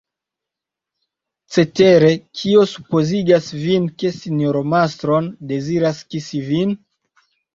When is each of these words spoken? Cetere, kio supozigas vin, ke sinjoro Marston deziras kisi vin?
Cetere, 1.57 2.07
kio 2.39 2.63
supozigas 2.71 3.49
vin, 3.65 3.85
ke 4.03 4.11
sinjoro 4.15 4.63
Marston 4.71 5.29
deziras 5.51 6.01
kisi 6.15 6.43
vin? 6.49 6.75